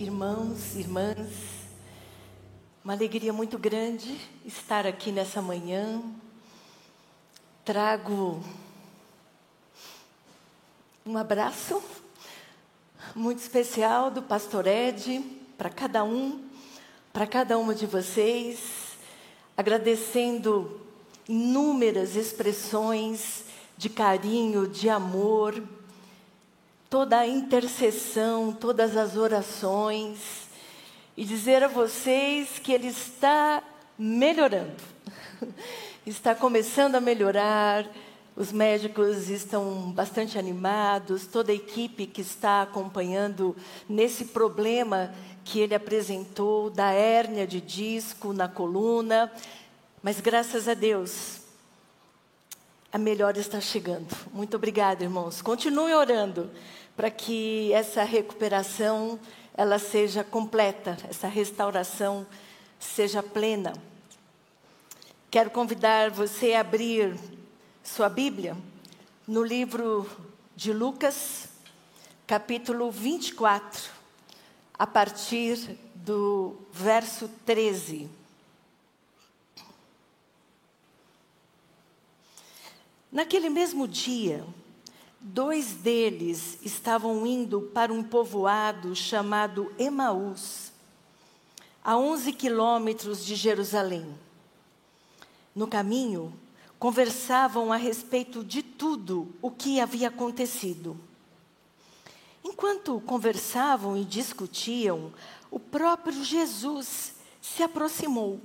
[0.00, 1.32] irmãos, irmãs.
[2.84, 6.00] Uma alegria muito grande estar aqui nessa manhã.
[7.64, 8.40] Trago
[11.04, 11.82] um abraço
[13.12, 15.20] muito especial do pastor Ed
[15.56, 16.44] para cada um,
[17.12, 18.96] para cada uma de vocês,
[19.56, 20.80] agradecendo
[21.28, 23.44] inúmeras expressões
[23.76, 25.60] de carinho, de amor,
[26.90, 30.48] toda a intercessão, todas as orações
[31.16, 33.62] e dizer a vocês que ele está
[33.98, 34.72] melhorando.
[36.06, 37.86] está começando a melhorar.
[38.34, 43.56] Os médicos estão bastante animados, toda a equipe que está acompanhando
[43.88, 45.12] nesse problema
[45.44, 49.30] que ele apresentou da hérnia de disco na coluna.
[50.00, 51.37] Mas graças a Deus,
[52.92, 54.14] a melhora está chegando.
[54.32, 55.42] Muito obrigada, irmãos.
[55.42, 56.50] Continue orando
[56.96, 59.20] para que essa recuperação
[59.54, 62.26] ela seja completa, essa restauração
[62.78, 63.72] seja plena.
[65.30, 67.14] Quero convidar você a abrir
[67.82, 68.56] sua Bíblia
[69.26, 70.08] no livro
[70.56, 71.48] de Lucas,
[72.26, 73.90] capítulo 24,
[74.78, 78.08] a partir do verso 13.
[83.18, 84.46] Naquele mesmo dia,
[85.20, 90.70] Dois deles estavam indo para um povoado chamado Emaús,
[91.82, 94.16] a 11 quilômetros de Jerusalém.
[95.52, 96.32] No caminho,
[96.78, 100.96] conversavam a respeito de tudo o que havia acontecido.
[102.44, 105.12] Enquanto conversavam e discutiam,
[105.50, 108.40] o próprio Jesus se aproximou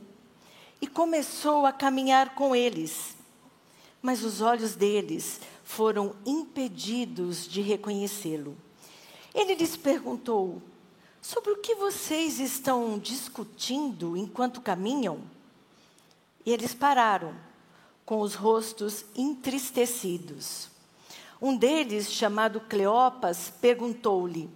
[0.81, 3.21] e começou a caminhar com eles.
[4.03, 8.57] Mas os olhos deles foram impedidos de reconhecê-lo.
[9.33, 10.61] Ele lhes perguntou:
[11.21, 15.21] Sobre o que vocês estão discutindo enquanto caminham?
[16.45, 17.33] E eles pararam,
[18.05, 20.67] com os rostos entristecidos.
[21.41, 24.49] Um deles, chamado Cleopas, perguntou-lhe: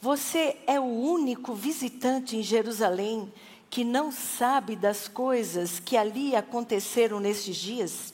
[0.00, 3.32] Você é o único visitante em Jerusalém
[3.68, 8.13] que não sabe das coisas que ali aconteceram nestes dias?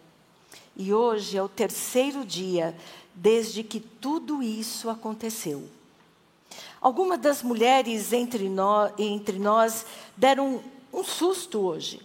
[0.81, 2.75] E hoje é o terceiro dia
[3.13, 5.69] desde que tudo isso aconteceu.
[6.81, 9.85] Algumas das mulheres entre nós, entre nós
[10.17, 10.59] deram
[10.91, 12.01] um susto hoje.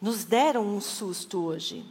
[0.00, 1.84] Nos deram um susto hoje.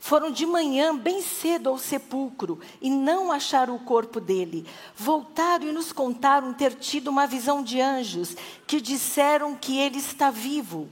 [0.00, 4.66] Foram de manhã bem cedo ao sepulcro e não acharam o corpo dele.
[4.96, 8.36] Voltaram e nos contaram ter tido uma visão de anjos
[8.66, 10.88] que disseram que ele está vivo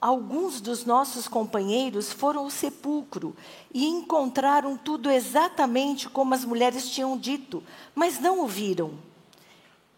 [0.00, 3.36] alguns dos nossos companheiros foram ao sepulcro
[3.72, 7.62] e encontraram tudo exatamente como as mulheres tinham dito,
[7.94, 8.94] mas não o viram.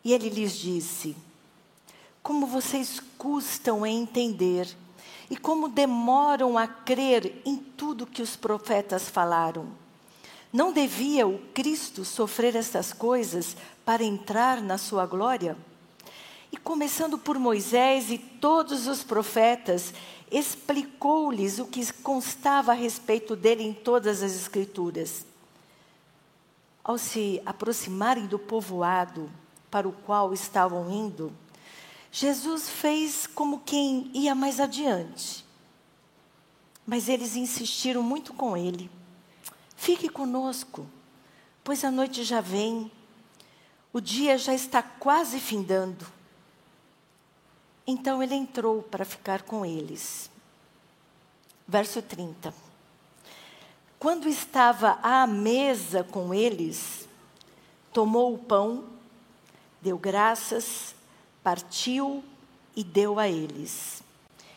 [0.04, 1.16] E ele lhes disse:
[2.22, 4.68] Como vocês custam a entender
[5.30, 9.66] e como demoram a crer em tudo que os profetas falaram.
[10.52, 15.56] Não devia o Cristo sofrer estas coisas para entrar na sua glória?
[16.52, 19.94] E começando por Moisés e todos os profetas,
[20.30, 25.24] explicou-lhes o que constava a respeito dele em todas as Escrituras.
[26.84, 29.30] Ao se aproximarem do povoado
[29.70, 31.32] para o qual estavam indo,
[32.10, 35.46] Jesus fez como quem ia mais adiante.
[36.86, 38.90] Mas eles insistiram muito com ele.
[39.74, 40.86] Fique conosco,
[41.64, 42.92] pois a noite já vem,
[43.92, 46.06] o dia já está quase findando.
[47.86, 50.30] Então ele entrou para ficar com eles.
[51.66, 52.54] Verso 30.
[53.98, 57.08] Quando estava à mesa com eles,
[57.92, 58.84] tomou o pão,
[59.80, 60.94] deu graças,
[61.42, 62.22] partiu
[62.74, 64.02] e deu a eles.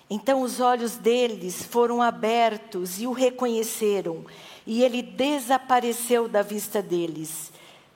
[0.10, 4.26] Então os olhos deles foram abertos e o reconheceram,
[4.66, 7.52] e ele desapareceu da vista deles.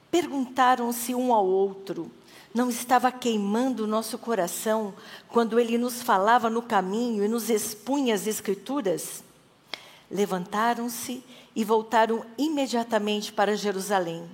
[0.09, 2.11] Perguntaram-se um ao outro:
[2.53, 4.93] não estava queimando o nosso coração
[5.29, 9.23] quando ele nos falava no caminho e nos expunha as Escrituras?
[10.09, 11.23] Levantaram-se
[11.55, 14.27] e voltaram imediatamente para Jerusalém.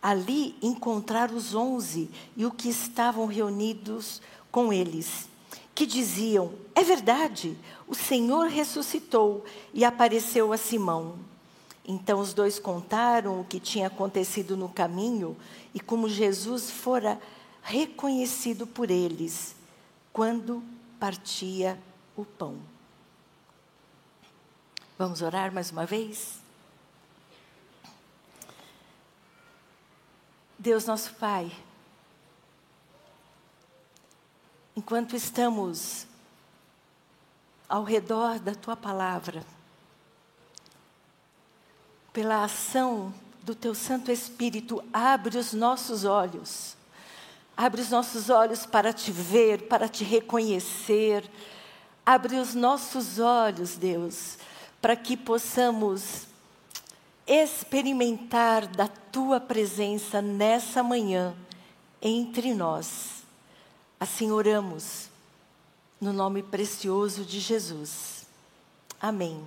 [0.00, 4.20] ali encontrar os onze e o que estavam reunidos
[4.52, 5.28] com eles,
[5.74, 7.56] que diziam: É verdade,
[7.88, 11.16] o Senhor ressuscitou e apareceu a Simão.
[11.84, 15.36] Então os dois contaram o que tinha acontecido no caminho
[15.74, 17.20] e como Jesus fora
[17.66, 19.56] reconhecido por eles
[20.12, 20.62] quando
[21.00, 21.76] partia
[22.16, 22.60] o pão.
[24.96, 26.38] Vamos orar mais uma vez?
[30.56, 31.50] Deus nosso Pai,
[34.76, 36.06] enquanto estamos
[37.68, 39.44] ao redor da tua palavra,
[42.12, 46.76] pela ação do teu Santo Espírito, abre os nossos olhos,
[47.56, 51.28] abre os nossos olhos para te ver, para te reconhecer,
[52.04, 54.36] abre os nossos olhos, Deus,
[54.80, 56.26] para que possamos
[57.26, 61.34] experimentar da tua presença nessa manhã
[62.00, 63.24] entre nós.
[63.98, 65.08] Assim oramos,
[66.00, 68.26] no nome precioso de Jesus.
[69.00, 69.42] Amém.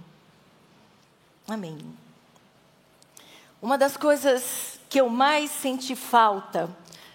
[1.47, 1.77] Amém.
[3.61, 6.69] Uma das coisas que eu mais senti falta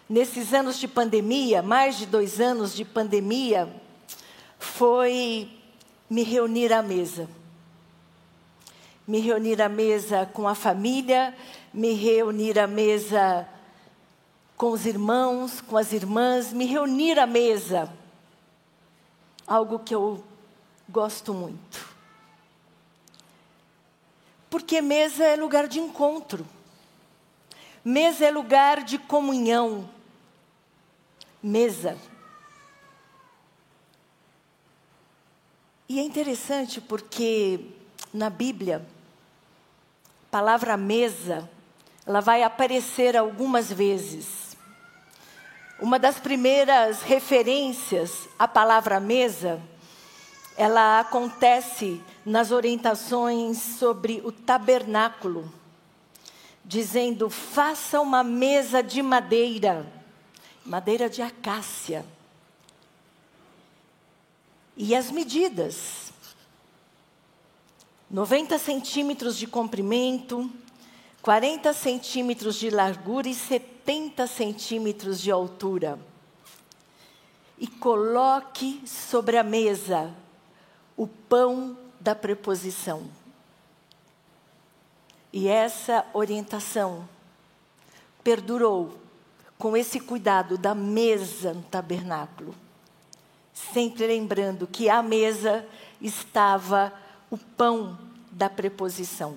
[0.08, 3.68] nesses anos de pandemia, mais de dois anos de pandemia,
[4.58, 5.50] foi
[6.08, 7.28] me reunir à mesa
[9.06, 11.34] me reunir à mesa com a família,
[11.72, 13.46] me reunir à mesa
[14.56, 17.92] com os irmãos, com as irmãs, me reunir à mesa.
[19.46, 20.24] Algo que eu
[20.88, 21.94] gosto muito.
[24.48, 26.46] Porque mesa é lugar de encontro.
[27.84, 29.90] Mesa é lugar de comunhão.
[31.46, 31.98] Mesa.
[35.86, 37.60] E é interessante porque
[38.14, 38.82] na Bíblia,
[40.30, 41.46] palavra mesa,
[42.06, 44.56] ela vai aparecer algumas vezes.
[45.78, 49.60] Uma das primeiras referências à palavra mesa,
[50.56, 55.52] ela acontece nas orientações sobre o tabernáculo,
[56.64, 59.84] dizendo: faça uma mesa de madeira,
[60.64, 62.04] madeira de acácia.
[64.76, 66.12] E as medidas
[68.10, 70.50] 90 centímetros de comprimento,
[71.20, 75.98] 40 centímetros de largura e 70 centímetros de altura.
[77.58, 80.14] E coloque sobre a mesa
[80.96, 83.08] o pão da preposição.
[85.32, 87.08] E essa orientação
[88.22, 89.03] perdurou
[89.58, 92.54] com esse cuidado da mesa no tabernáculo,
[93.52, 95.66] sempre lembrando que a mesa
[96.00, 96.92] estava
[97.30, 97.98] o pão
[98.30, 99.36] da preposição.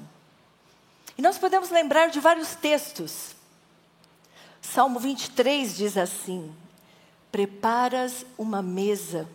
[1.18, 3.36] E nós podemos lembrar de vários textos.
[4.62, 6.54] Salmo 23 diz assim:
[7.32, 9.28] Preparas uma mesa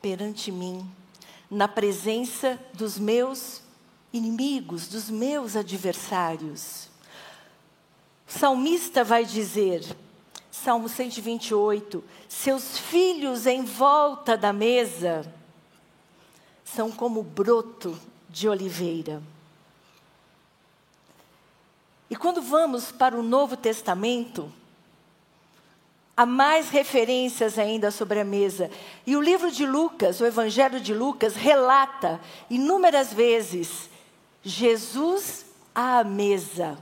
[0.00, 0.88] perante mim,
[1.50, 3.62] na presença dos meus
[4.12, 6.88] inimigos, dos meus adversários.
[8.28, 9.84] O salmista vai dizer,
[10.50, 15.24] Salmo 128, seus filhos em volta da mesa
[16.64, 17.98] são como broto
[18.28, 19.22] de oliveira.
[22.08, 24.52] E quando vamos para o Novo Testamento,
[26.16, 28.70] há mais referências ainda sobre a mesa.
[29.06, 33.88] E o livro de Lucas, o Evangelho de Lucas, relata inúmeras vezes
[34.42, 36.76] Jesus à mesa.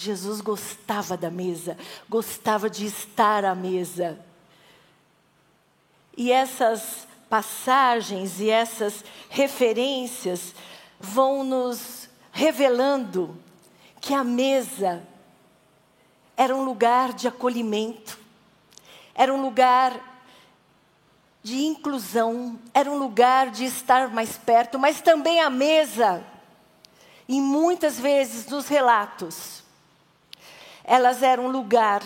[0.00, 1.76] Jesus gostava da mesa,
[2.08, 4.16] gostava de estar à mesa.
[6.16, 10.54] E essas passagens e essas referências
[11.00, 13.36] vão nos revelando
[14.00, 15.02] que a mesa
[16.36, 18.20] era um lugar de acolhimento,
[19.16, 20.22] era um lugar
[21.42, 26.24] de inclusão, era um lugar de estar mais perto, mas também a mesa,
[27.26, 29.66] e muitas vezes nos relatos,
[30.88, 32.02] elas eram lugar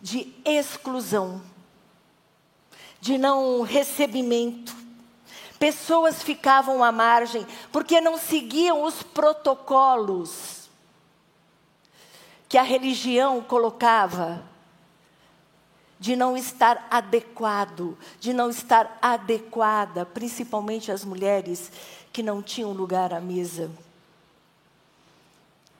[0.00, 1.40] de exclusão
[3.00, 4.76] de não recebimento.
[5.60, 10.68] Pessoas ficavam à margem porque não seguiam os protocolos
[12.48, 14.42] que a religião colocava
[16.00, 21.70] de não estar adequado, de não estar adequada, principalmente as mulheres
[22.12, 23.70] que não tinham lugar à mesa.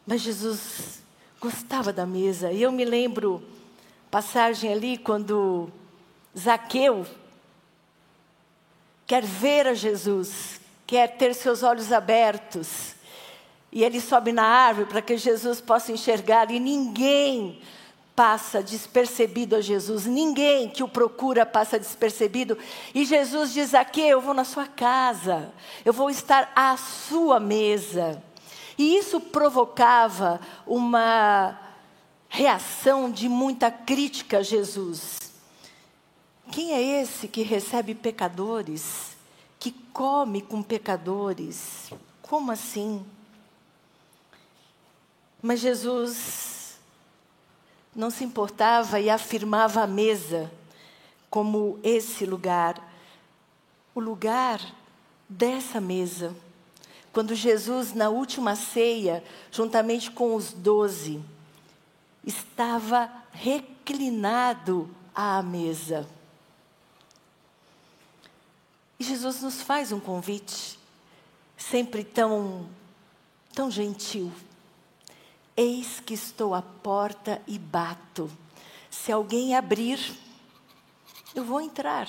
[0.06, 1.00] Mas Jesus
[1.40, 2.52] gostava da mesa.
[2.52, 3.42] E eu me lembro
[4.10, 5.70] passagem ali quando
[6.38, 7.06] Zaqueu
[9.06, 12.94] quer ver a Jesus, quer ter seus olhos abertos.
[13.72, 17.60] E ele sobe na árvore para que Jesus possa enxergar, e ninguém
[18.14, 22.58] passa despercebido a Jesus, ninguém que o procura passa despercebido.
[22.94, 25.52] E Jesus diz aqui: Eu vou na sua casa,
[25.84, 28.22] eu vou estar à sua mesa.
[28.80, 31.60] E isso provocava uma
[32.30, 35.18] reação de muita crítica a Jesus.
[36.50, 39.18] Quem é esse que recebe pecadores,
[39.58, 41.90] que come com pecadores?
[42.22, 43.04] Como assim?
[45.42, 46.78] Mas Jesus
[47.94, 50.50] não se importava e afirmava a mesa
[51.28, 52.82] como esse lugar,
[53.94, 54.58] o lugar
[55.28, 56.34] dessa mesa.
[57.12, 61.20] Quando Jesus, na última ceia, juntamente com os doze,
[62.24, 66.06] estava reclinado à mesa.
[68.98, 70.78] E Jesus nos faz um convite,
[71.56, 72.68] sempre tão,
[73.54, 74.30] tão gentil.
[75.56, 78.30] Eis que estou à porta e bato.
[78.88, 79.98] Se alguém abrir,
[81.34, 82.08] eu vou entrar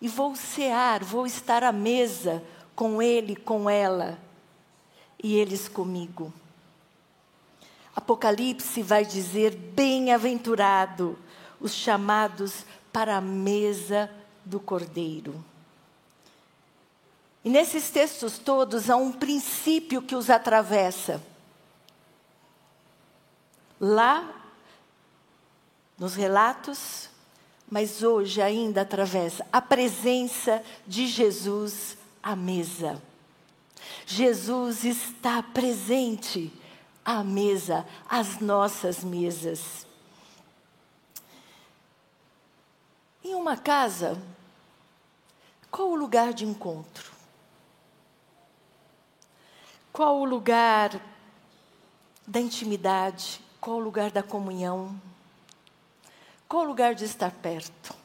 [0.00, 2.42] e vou cear, vou estar à mesa
[2.74, 4.18] com ele, com ela
[5.22, 6.32] e eles comigo.
[7.96, 11.18] Apocalipse vai dizer: bem-aventurado
[11.60, 14.10] os chamados para a mesa
[14.44, 15.42] do Cordeiro.
[17.44, 21.22] E nesses textos todos há um princípio que os atravessa.
[23.80, 24.30] Lá,
[25.98, 27.10] nos relatos,
[27.70, 33.02] mas hoje ainda atravessa a presença de Jesus à mesa.
[34.06, 36.50] Jesus está presente
[37.04, 39.86] à mesa, às nossas mesas.
[43.22, 44.20] Em uma casa,
[45.70, 47.12] qual o lugar de encontro?
[49.92, 50.98] Qual o lugar
[52.26, 53.40] da intimidade?
[53.60, 54.98] Qual o lugar da comunhão?
[56.48, 58.03] Qual o lugar de estar perto?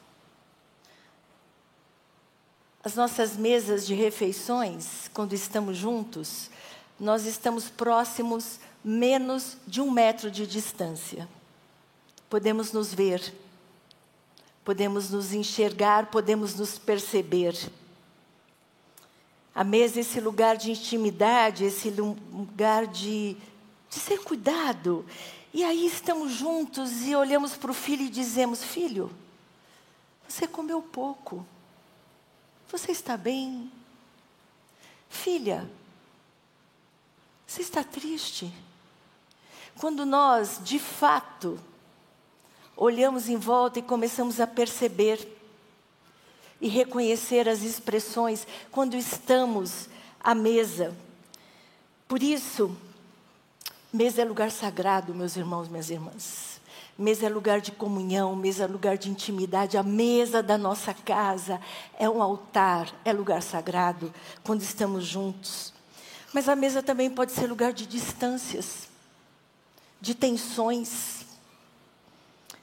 [2.82, 6.50] As nossas mesas de refeições, quando estamos juntos,
[6.98, 11.28] nós estamos próximos menos de um metro de distância.
[12.30, 13.34] Podemos nos ver,
[14.64, 17.54] podemos nos enxergar, podemos nos perceber.
[19.54, 23.36] A mesa, esse lugar de intimidade, esse lugar de,
[23.90, 25.04] de ser cuidado.
[25.52, 29.10] E aí estamos juntos e olhamos para o filho e dizemos: Filho,
[30.26, 31.44] você comeu pouco.
[32.70, 33.70] Você está bem?
[35.08, 35.68] Filha,
[37.46, 38.52] você está triste?
[39.78, 41.58] Quando nós, de fato,
[42.76, 45.26] olhamos em volta e começamos a perceber
[46.60, 49.88] e reconhecer as expressões quando estamos
[50.20, 50.96] à mesa.
[52.06, 52.76] Por isso,
[53.92, 56.49] mesa é lugar sagrado, meus irmãos, minhas irmãs.
[57.00, 59.78] Mesa é lugar de comunhão, mesa é lugar de intimidade.
[59.78, 61.58] A mesa da nossa casa
[61.98, 64.12] é um altar, é lugar sagrado
[64.44, 65.72] quando estamos juntos.
[66.30, 68.86] Mas a mesa também pode ser lugar de distâncias,
[69.98, 71.24] de tensões,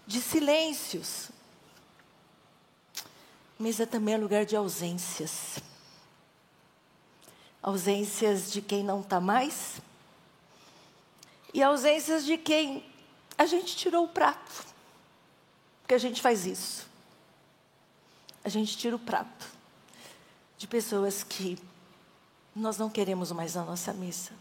[0.06, 1.32] de silêncios.
[3.58, 5.58] Mesa também é lugar de ausências.
[7.64, 9.82] Ausências de quem não está mais
[11.52, 12.86] e ausências de quem
[13.38, 14.66] a gente tirou o prato.
[15.82, 16.88] Porque a gente faz isso.
[18.44, 19.46] A gente tira o prato
[20.58, 21.58] de pessoas que
[22.56, 24.32] nós não queremos mais na nossa mesa.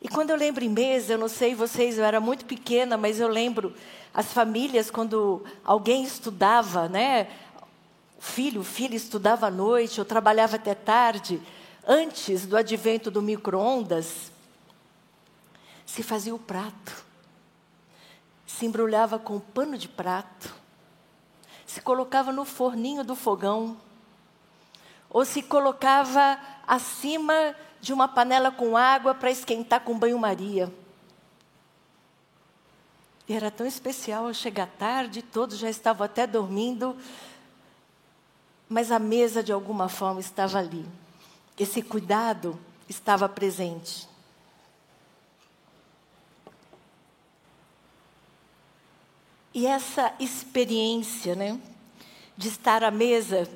[0.00, 3.18] E quando eu lembro em mesa, eu não sei vocês, eu era muito pequena, mas
[3.20, 3.74] eu lembro
[4.12, 7.28] as famílias quando alguém estudava, né?
[8.18, 11.40] O filho, o filho estudava à noite, ou trabalhava até tarde,
[11.86, 14.30] antes do advento do micro-ondas,
[15.96, 17.06] se fazia o prato,
[18.46, 20.54] se embrulhava com pano de prato,
[21.64, 23.78] se colocava no forninho do fogão,
[25.08, 30.70] ou se colocava acima de uma panela com água para esquentar com banho-maria.
[33.26, 36.94] E era tão especial ao chegar tarde, todos já estavam até dormindo,
[38.68, 40.84] mas a mesa de alguma forma estava ali.
[41.58, 44.14] Esse cuidado estava presente.
[49.56, 51.58] E essa experiência, né,
[52.36, 53.48] de estar à mesa,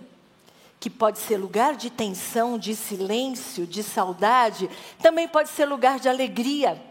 [0.81, 4.71] que pode ser lugar de tensão, de silêncio, de saudade,
[5.03, 6.83] também pode ser lugar de alegria,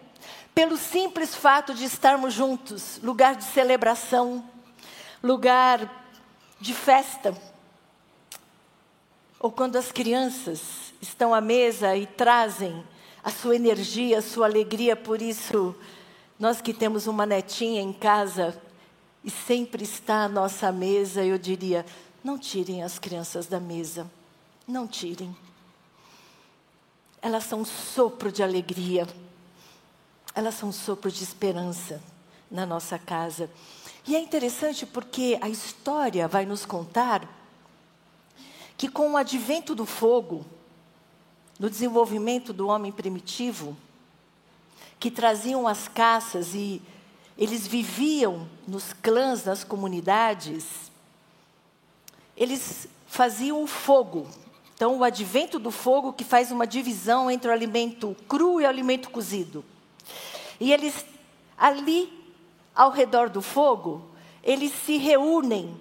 [0.54, 4.48] pelo simples fato de estarmos juntos, lugar de celebração,
[5.24, 5.92] lugar
[6.62, 7.36] de festa.
[9.40, 12.84] Ou quando as crianças estão à mesa e trazem
[13.24, 15.76] a sua energia, a sua alegria, por isso,
[16.38, 18.69] nós que temos uma netinha em casa
[19.24, 21.86] e sempre está à nossa mesa, eu diria:
[22.24, 24.10] não tirem as crianças da mesa,
[24.68, 25.36] não tirem.
[27.22, 29.08] Elas são um sopro de alegria,
[30.34, 32.02] elas são um sopro de esperança
[32.50, 33.50] na nossa casa.
[34.08, 37.28] E é interessante porque a história vai nos contar
[38.78, 40.46] que, com o advento do fogo,
[41.60, 43.76] no desenvolvimento do homem primitivo,
[44.98, 46.82] que traziam as caças e
[47.40, 50.92] eles viviam nos clãs, nas comunidades,
[52.36, 54.28] eles faziam fogo.
[54.76, 58.68] Então, o advento do fogo que faz uma divisão entre o alimento cru e o
[58.68, 59.64] alimento cozido.
[60.60, 61.06] E eles,
[61.58, 62.12] ali,
[62.76, 64.06] ao redor do fogo,
[64.44, 65.80] eles se reúnem,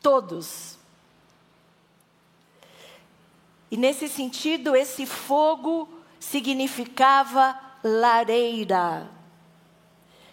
[0.00, 0.78] todos.
[3.72, 5.88] E nesse sentido, esse fogo
[6.20, 9.10] significava lareira.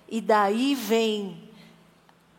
[0.09, 1.49] E daí vem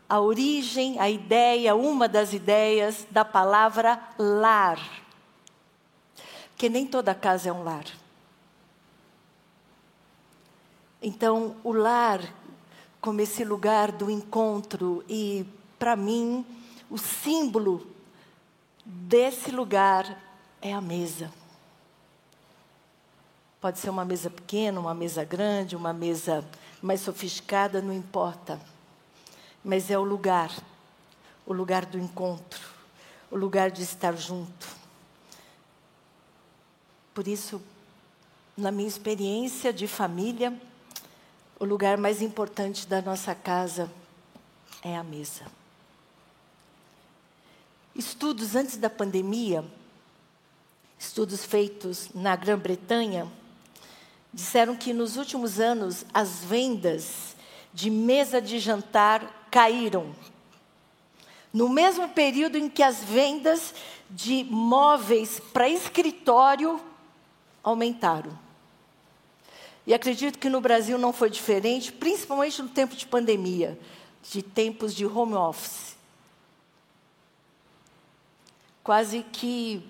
[0.09, 4.77] a origem, a ideia, uma das ideias da palavra lar.
[6.49, 7.85] Porque nem toda casa é um lar.
[11.01, 12.21] Então, o lar,
[12.99, 15.45] como esse lugar do encontro, e
[15.79, 16.45] para mim,
[16.89, 17.87] o símbolo
[18.85, 20.21] desse lugar
[20.61, 21.31] é a mesa.
[23.61, 26.45] Pode ser uma mesa pequena, uma mesa grande, uma mesa
[26.81, 28.59] mais sofisticada, não importa.
[29.63, 30.51] Mas é o lugar,
[31.45, 32.59] o lugar do encontro,
[33.29, 34.67] o lugar de estar junto.
[37.13, 37.61] Por isso,
[38.57, 40.59] na minha experiência de família,
[41.59, 43.91] o lugar mais importante da nossa casa
[44.81, 45.45] é a mesa.
[47.95, 49.63] Estudos antes da pandemia
[51.01, 53.27] estudos feitos na Grã-Bretanha,
[54.33, 57.35] disseram que nos últimos anos as vendas
[57.73, 60.15] de mesa de jantar caíram.
[61.53, 63.73] No mesmo período em que as vendas
[64.09, 66.79] de móveis para escritório
[67.63, 68.37] aumentaram.
[69.85, 73.77] E acredito que no Brasil não foi diferente, principalmente no tempo de pandemia,
[74.31, 75.95] de tempos de home office.
[78.83, 79.83] Quase que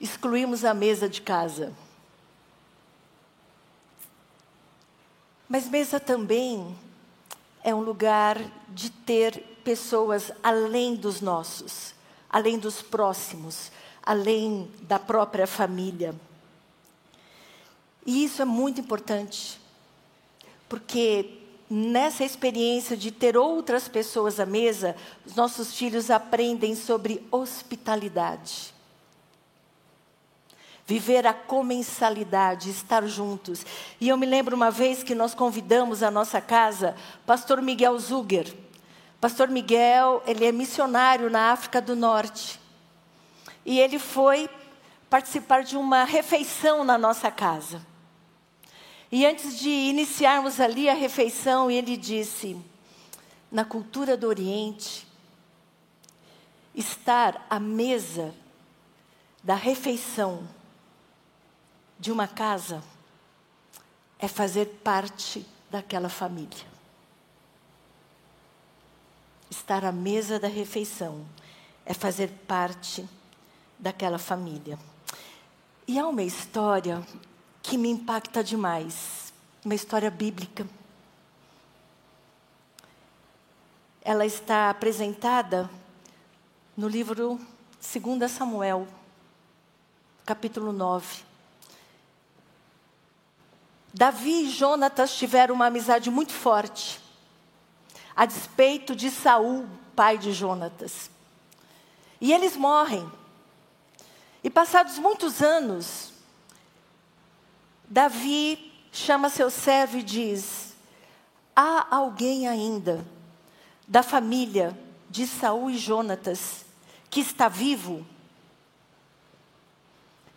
[0.00, 1.72] excluímos a mesa de casa.
[5.48, 6.76] Mas mesa também
[7.64, 11.94] é um lugar de ter pessoas além dos nossos,
[12.30, 16.14] além dos próximos, além da própria família.
[18.06, 19.60] E isso é muito importante,
[20.68, 24.94] porque nessa experiência de ter outras pessoas à mesa,
[25.26, 28.77] os nossos filhos aprendem sobre hospitalidade
[30.88, 33.64] viver a comensalidade, estar juntos.
[34.00, 36.96] E eu me lembro uma vez que nós convidamos à nossa casa
[37.26, 38.50] pastor Miguel Zuger.
[39.20, 42.58] Pastor Miguel, ele é missionário na África do Norte.
[43.66, 44.48] E ele foi
[45.10, 47.86] participar de uma refeição na nossa casa.
[49.12, 52.56] E antes de iniciarmos ali a refeição, ele disse:
[53.52, 55.06] na cultura do Oriente,
[56.74, 58.34] estar à mesa
[59.44, 60.56] da refeição
[61.98, 62.82] de uma casa
[64.18, 66.66] é fazer parte daquela família.
[69.50, 71.24] Estar à mesa da refeição
[71.84, 73.08] é fazer parte
[73.78, 74.78] daquela família.
[75.86, 77.04] E há uma história
[77.62, 79.32] que me impacta demais,
[79.64, 80.66] uma história bíblica.
[84.02, 85.68] Ela está apresentada
[86.76, 87.40] no livro
[87.80, 88.86] 2 Samuel,
[90.24, 91.27] capítulo 9.
[93.92, 97.00] Davi e Jonatas tiveram uma amizade muito forte,
[98.14, 101.10] a despeito de Saul, pai de Jonatas.
[102.20, 103.10] E eles morrem.
[104.42, 106.12] E passados muitos anos,
[107.88, 110.74] Davi chama seu servo e diz:
[111.56, 113.04] Há alguém ainda
[113.86, 116.64] da família de Saul e Jonatas
[117.10, 118.06] que está vivo?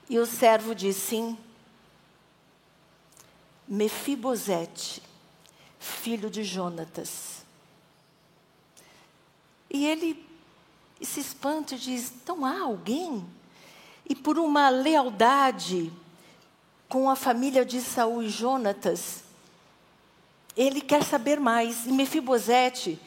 [0.09, 1.37] E o servo diz: Sim.
[3.71, 5.01] Mefibosete,
[5.79, 7.45] filho de Jonatas.
[9.69, 10.27] E ele
[11.01, 13.25] se espanta e diz: então há alguém?
[14.09, 15.89] E por uma lealdade
[16.89, 19.23] com a família de Saul e Jonatas,
[20.57, 21.85] ele quer saber mais.
[21.87, 22.99] E Mefibosete,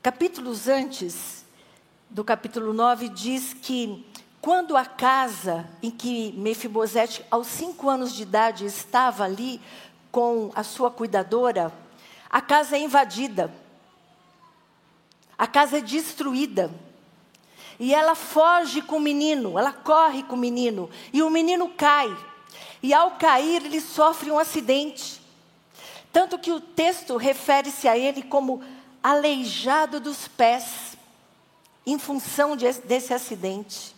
[0.00, 1.44] capítulos antes
[2.08, 4.06] do capítulo 9, diz que
[4.40, 9.60] quando a casa em que Mefibosete, aos cinco anos de idade, estava ali
[10.16, 11.70] com a sua cuidadora,
[12.30, 13.52] a casa é invadida,
[15.36, 16.70] a casa é destruída.
[17.78, 22.08] E ela foge com o menino, ela corre com o menino, e o menino cai.
[22.82, 25.20] E ao cair, ele sofre um acidente.
[26.10, 28.64] Tanto que o texto refere-se a ele como
[29.02, 30.96] aleijado dos pés,
[31.84, 33.94] em função de, desse acidente.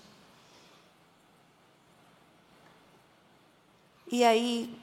[4.10, 4.76] E aí,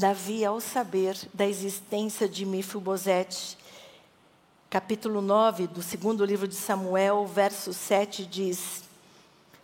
[0.00, 3.58] Davi, ao saber da existência de Mefibosete,
[4.70, 8.84] capítulo 9 do segundo livro de Samuel, verso 7 diz: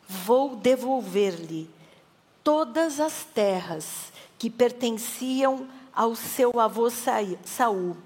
[0.06, 1.70] Vou devolver-lhe
[2.44, 6.90] todas as terras que pertenciam ao seu avô
[7.42, 7.96] Saul.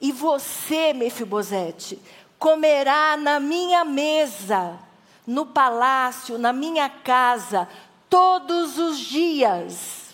[0.00, 2.00] E você, Mefibosete,
[2.38, 4.78] comerá na minha mesa,
[5.26, 7.68] no palácio, na minha casa,
[8.08, 10.05] todos os dias.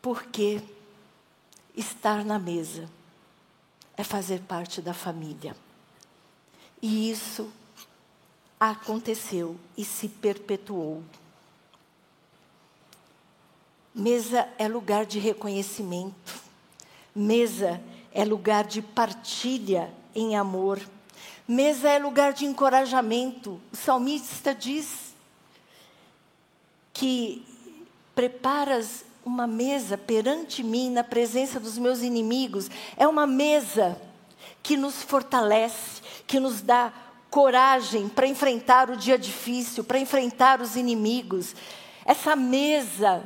[0.00, 0.60] Porque
[1.76, 2.88] estar na mesa
[3.96, 5.54] é fazer parte da família.
[6.80, 7.50] E isso
[8.58, 11.02] aconteceu e se perpetuou.
[13.94, 16.40] Mesa é lugar de reconhecimento.
[17.14, 17.82] Mesa
[18.12, 20.80] é lugar de partilha em amor.
[21.46, 23.60] Mesa é lugar de encorajamento.
[23.72, 25.14] O salmista diz
[26.92, 27.44] que
[28.14, 32.70] preparas uma mesa perante mim na presença dos meus inimigos.
[32.96, 34.00] É uma mesa
[34.62, 36.92] que nos fortalece, que nos dá
[37.30, 41.54] coragem para enfrentar o dia difícil, para enfrentar os inimigos.
[42.04, 43.24] Essa mesa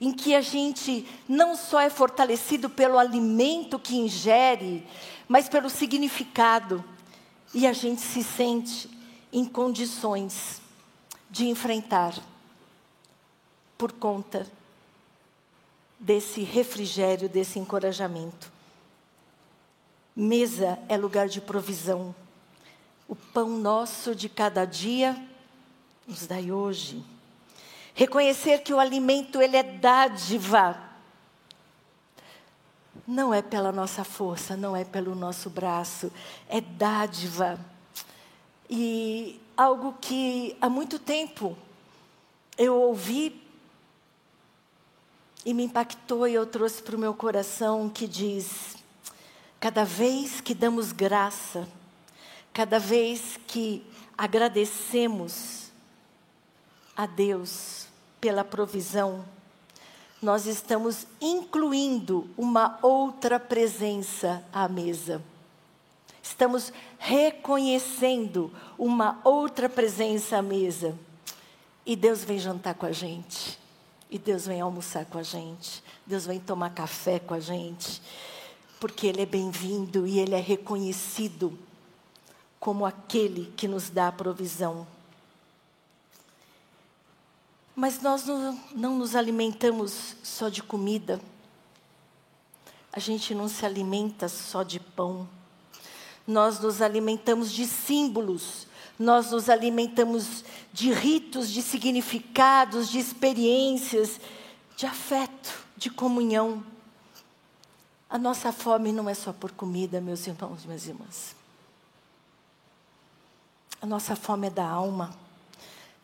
[0.00, 4.86] em que a gente não só é fortalecido pelo alimento que ingere,
[5.28, 6.84] mas pelo significado,
[7.54, 8.90] e a gente se sente
[9.32, 10.60] em condições
[11.30, 12.14] de enfrentar
[13.78, 14.46] por conta
[16.02, 18.50] desse refrigério, desse encorajamento.
[20.16, 22.12] Mesa é lugar de provisão.
[23.08, 25.16] O pão nosso de cada dia
[26.06, 27.04] nos dai hoje.
[27.94, 30.76] Reconhecer que o alimento ele é dádiva.
[33.06, 36.12] Não é pela nossa força, não é pelo nosso braço,
[36.48, 37.60] é dádiva.
[38.68, 41.56] E algo que há muito tempo
[42.58, 43.40] eu ouvi
[45.44, 48.76] e me impactou e eu trouxe para o meu coração que diz:
[49.58, 51.68] cada vez que damos graça,
[52.52, 53.84] cada vez que
[54.16, 55.70] agradecemos
[56.96, 57.86] a Deus,
[58.20, 59.24] pela provisão,
[60.20, 65.20] nós estamos incluindo uma outra presença à mesa.
[66.22, 70.96] Estamos reconhecendo uma outra presença à mesa.
[71.84, 73.61] E Deus vem jantar com a gente.
[74.12, 75.82] E Deus vem almoçar com a gente.
[76.04, 78.02] Deus vem tomar café com a gente.
[78.78, 81.58] Porque Ele é bem-vindo e Ele é reconhecido
[82.60, 84.86] como aquele que nos dá a provisão.
[87.74, 91.18] Mas nós não, não nos alimentamos só de comida.
[92.92, 95.26] A gente não se alimenta só de pão.
[96.26, 98.66] Nós nos alimentamos de símbolos.
[98.98, 104.20] Nós nos alimentamos de ritos, de significados, de experiências,
[104.76, 106.62] de afeto, de comunhão.
[108.08, 111.34] A nossa fome não é só por comida, meus irmãos, minhas irmãs.
[113.80, 115.12] A nossa fome é da alma.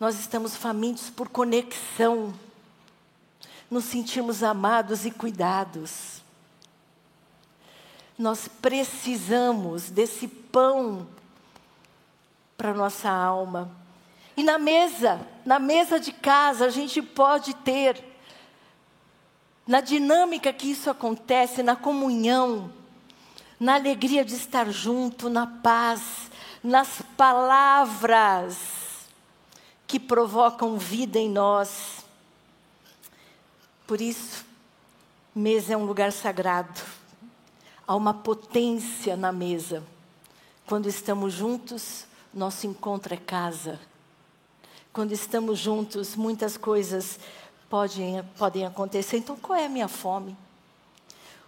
[0.00, 2.34] Nós estamos famintos por conexão.
[3.70, 6.22] Nos sentimos amados e cuidados.
[8.18, 11.06] Nós precisamos desse pão
[12.58, 13.70] para nossa alma.
[14.36, 18.04] E na mesa, na mesa de casa, a gente pode ter,
[19.64, 22.72] na dinâmica que isso acontece, na comunhão,
[23.60, 26.30] na alegria de estar junto, na paz,
[26.62, 28.56] nas palavras
[29.86, 32.04] que provocam vida em nós.
[33.86, 34.44] Por isso,
[35.34, 36.80] mesa é um lugar sagrado.
[37.86, 39.82] Há uma potência na mesa.
[40.66, 43.80] Quando estamos juntos, nosso encontro é casa.
[44.92, 47.18] Quando estamos juntos, muitas coisas
[47.68, 49.18] podem, podem acontecer.
[49.18, 50.36] Então, qual é a minha fome?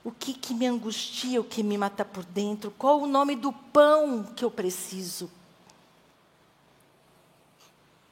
[0.02, 2.70] O que, que me angustia, o que me mata por dentro?
[2.70, 5.30] Qual o nome do pão que eu preciso?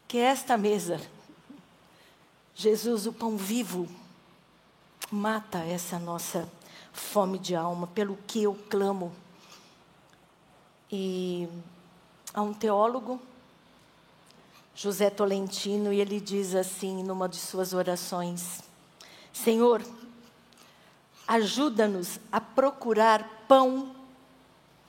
[0.08, 0.98] que esta mesa,
[2.54, 3.86] Jesus, o pão vivo,
[5.10, 6.50] mata essa nossa
[6.94, 9.12] fome de alma, pelo que eu clamo.
[10.90, 11.46] E
[12.38, 13.20] a um teólogo,
[14.72, 18.62] José Tolentino, e ele diz assim numa de suas orações:
[19.32, 19.82] Senhor,
[21.26, 23.92] ajuda-nos a procurar pão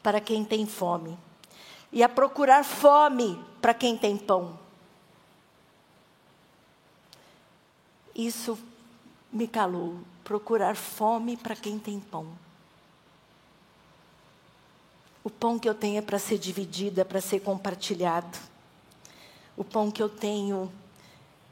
[0.03, 1.17] para quem tem fome
[1.91, 4.59] e a procurar fome para quem tem pão.
[8.13, 8.59] Isso
[9.31, 12.27] me calou, procurar fome para quem tem pão.
[15.23, 18.37] O pão que eu tenho é para ser dividido, é para ser compartilhado.
[19.57, 20.71] O pão que eu tenho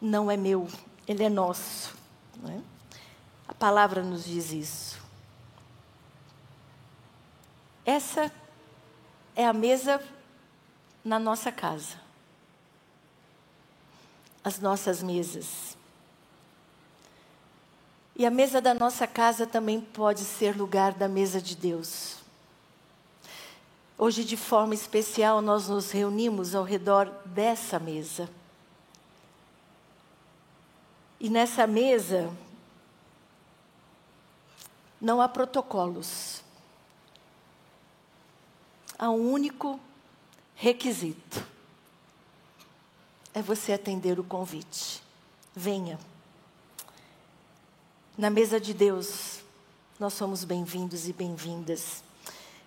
[0.02, 0.68] não é meu,
[1.08, 1.96] ele é nosso.
[2.48, 2.60] É?
[3.48, 5.02] A palavra nos diz isso.
[7.86, 8.32] Essa
[9.36, 10.02] é a mesa
[11.04, 11.96] na nossa casa.
[14.44, 15.78] As nossas mesas.
[18.16, 22.18] E a mesa da nossa casa também pode ser lugar da mesa de Deus.
[24.00, 28.30] Hoje, de forma especial, nós nos reunimos ao redor dessa mesa.
[31.20, 32.32] E nessa mesa,
[35.02, 36.44] não há protocolos.
[39.00, 39.80] Há um único
[40.56, 41.44] requisito:
[43.34, 45.02] é você atender o convite.
[45.56, 46.00] Venha.
[48.16, 49.40] Na mesa de Deus,
[50.00, 52.07] nós somos bem-vindos e bem-vindas.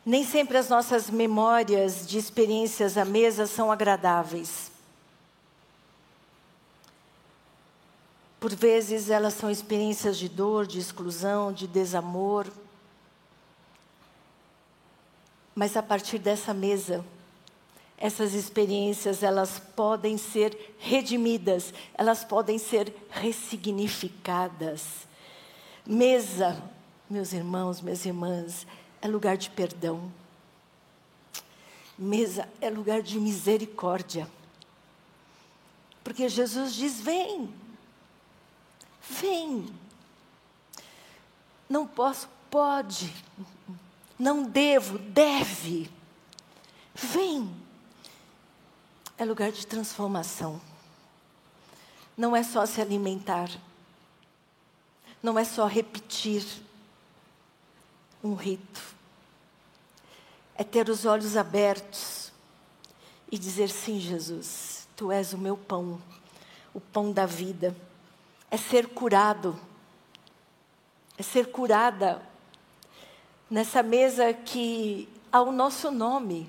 [0.05, 4.71] Nem sempre as nossas memórias de experiências à mesa são agradáveis.
[8.41, 12.47] Por vezes elas são experiências de dor, de exclusão, de desamor.
[15.55, 17.05] Mas a partir dessa mesa,
[17.99, 25.07] essas experiências elas podem ser redimidas, elas podem ser ressignificadas.
[25.87, 26.63] Mesa,
[27.11, 28.67] meus irmãos, minhas irmãs,
[29.03, 30.13] é lugar de perdão.
[31.97, 34.29] Mesa é lugar de misericórdia.
[36.03, 37.53] Porque Jesus diz: vem,
[39.03, 39.73] vem.
[41.69, 43.15] Não posso, pode.
[44.19, 45.91] Não devo, deve.
[46.95, 47.51] Vem.
[49.17, 50.61] É lugar de transformação.
[52.17, 53.51] Não é só se alimentar.
[55.23, 56.45] Não é só repetir
[58.23, 58.83] um rito.
[60.55, 62.33] É ter os olhos abertos
[63.31, 66.01] e dizer: sim, Jesus, tu és o meu pão,
[66.75, 67.77] o pão da vida.
[68.51, 69.59] É ser curado,
[71.17, 72.21] é ser curada
[73.51, 76.49] nessa mesa que há o nosso nome,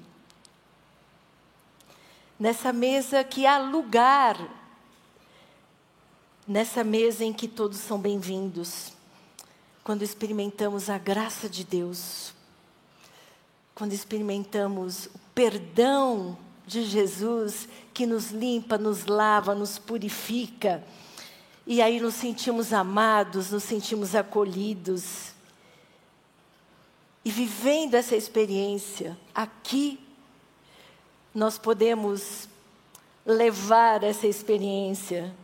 [2.39, 4.37] nessa mesa que há lugar,
[6.47, 8.93] nessa mesa em que todos são bem-vindos,
[9.91, 12.33] quando experimentamos a graça de Deus,
[13.75, 20.81] quando experimentamos o perdão de Jesus que nos limpa, nos lava, nos purifica.
[21.67, 25.33] E aí nos sentimos amados, nos sentimos acolhidos.
[27.25, 29.99] E vivendo essa experiência aqui,
[31.35, 32.47] nós podemos
[33.25, 35.35] levar essa experiência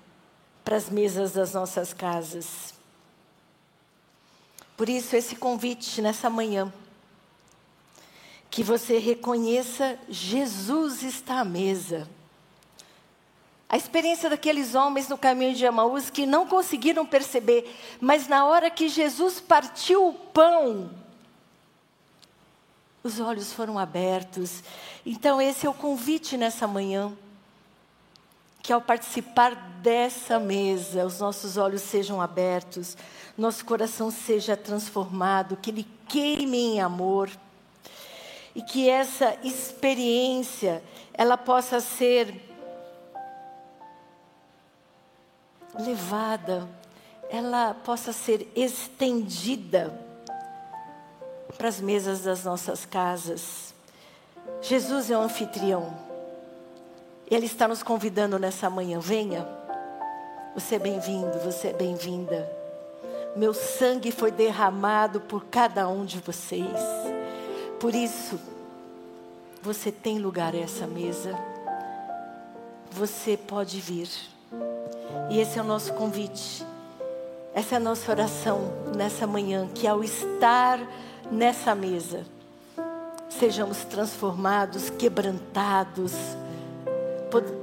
[0.64, 2.77] para as mesas das nossas casas.
[4.78, 6.72] Por isso, esse convite nessa manhã,
[8.50, 12.08] que você reconheça Jesus está à mesa.
[13.70, 18.70] A experiência daqueles homens no caminho de Emaús que não conseguiram perceber, mas na hora
[18.70, 20.90] que Jesus partiu o pão,
[23.04, 24.64] os olhos foram abertos.
[25.06, 27.12] Então, esse é o convite nessa manhã.
[28.62, 32.98] Que ao participar dessa mesa, os nossos olhos sejam abertos,
[33.38, 37.30] nosso coração seja transformado, que ele queime em amor.
[38.56, 42.34] E que essa experiência, ela possa ser
[45.80, 46.68] levada,
[47.30, 49.94] ela possa ser estendida
[51.56, 53.76] para as mesas das nossas casas.
[54.62, 55.96] Jesus é o anfitrião.
[57.30, 59.00] Ele está nos convidando nessa manhã.
[59.00, 59.48] Venha.
[60.56, 62.57] Você é bem-vindo, você é bem-vinda.
[63.38, 66.66] Meu sangue foi derramado por cada um de vocês.
[67.80, 68.40] Por isso,
[69.62, 71.38] você tem lugar a essa mesa.
[72.90, 74.10] Você pode vir.
[75.30, 76.66] E esse é o nosso convite.
[77.54, 80.80] Essa é a nossa oração nessa manhã, que ao estar
[81.32, 82.26] nessa mesa
[83.30, 86.14] sejamos transformados, quebrantados,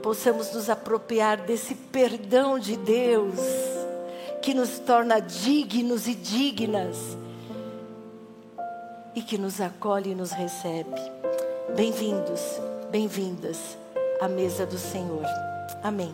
[0.04, 3.73] possamos nos apropriar desse perdão de Deus
[4.44, 7.16] que nos torna dignos e dignas
[9.14, 11.00] e que nos acolhe e nos recebe.
[11.74, 12.42] Bem-vindos,
[12.90, 13.78] bem-vindas
[14.20, 15.24] à mesa do Senhor.
[15.82, 16.12] Amém.